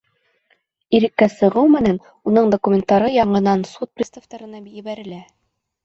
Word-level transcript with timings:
Иреккә 0.99 1.27
сығыу 1.33 1.69
менән 1.75 2.01
уның 2.33 2.51
документтары 2.57 3.13
яңынан 3.21 3.65
суд 3.77 3.95
приставтарына 3.97 4.67
ебәрелә. 4.85 5.27